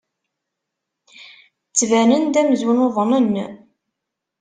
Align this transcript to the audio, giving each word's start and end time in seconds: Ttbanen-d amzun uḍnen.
Ttbanen-d 1.67 2.35
amzun 2.41 2.79
uḍnen. 2.85 3.33